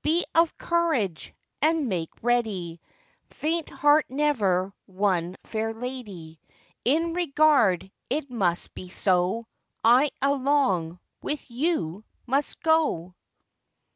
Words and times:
'Be 0.00 0.24
of 0.36 0.56
courage, 0.58 1.34
and 1.60 1.88
make 1.88 2.10
ready, 2.22 2.80
Faint 3.30 3.68
heart 3.68 4.06
never 4.08 4.72
won 4.86 5.36
fair 5.42 5.74
lady; 5.74 6.38
In 6.84 7.14
regard 7.14 7.90
it 8.08 8.30
must 8.30 8.74
be 8.74 8.90
so, 8.90 9.48
I 9.82 10.12
along 10.22 11.00
with 11.20 11.50
you 11.50 12.04
must 12.28 12.60
go. 12.62 13.16